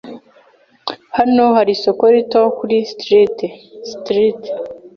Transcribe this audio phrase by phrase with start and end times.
[1.17, 3.37] Hano hari isoko rito kuri Street
[3.91, 4.41] Street.